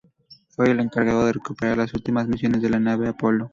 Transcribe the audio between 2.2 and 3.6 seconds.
misiones de la nave Apolo.